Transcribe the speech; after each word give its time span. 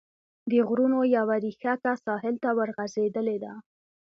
د 0.49 0.51
غرونو 0.67 0.99
یوه 1.15 1.35
ريښکه 1.43 1.73
ساحل 2.05 2.35
ته 2.43 2.49
ورغځېدلې 2.57 3.37
ده. 3.43 3.53